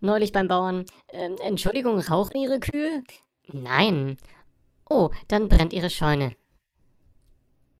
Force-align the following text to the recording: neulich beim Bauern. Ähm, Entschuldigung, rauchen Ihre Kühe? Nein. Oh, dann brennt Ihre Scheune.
neulich 0.00 0.32
beim 0.32 0.48
Bauern. 0.48 0.84
Ähm, 1.12 1.36
Entschuldigung, 1.42 1.98
rauchen 1.98 2.36
Ihre 2.36 2.60
Kühe? 2.60 3.02
Nein. 3.52 4.16
Oh, 4.88 5.10
dann 5.28 5.48
brennt 5.48 5.72
Ihre 5.72 5.90
Scheune. 5.90 6.34